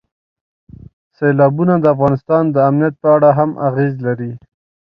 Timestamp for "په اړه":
3.03-3.29